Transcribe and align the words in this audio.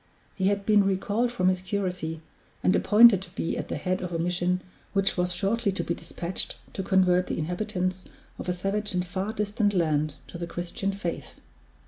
He 0.33 0.47
had 0.47 0.65
been 0.65 0.83
recalled 0.83 1.31
from 1.31 1.47
his 1.47 1.61
curacy, 1.61 2.21
and 2.63 2.75
appointed 2.75 3.21
to 3.21 3.29
be 3.35 3.55
at 3.55 3.67
the 3.67 3.77
head 3.77 4.01
of 4.01 4.11
a 4.11 4.17
mission 4.17 4.61
which 4.93 5.15
was 5.15 5.31
shortly 5.31 5.71
to 5.73 5.83
be 5.83 5.93
dispatched 5.93 6.57
to 6.73 6.81
convert 6.81 7.27
the 7.27 7.37
inhabitants 7.37 8.05
of 8.39 8.49
a 8.49 8.53
savage 8.53 8.95
and 8.95 9.05
far 9.05 9.31
distant 9.31 9.75
land 9.75 10.15
to 10.25 10.39
the 10.39 10.47
Christian 10.47 10.91
faith. 10.91 11.35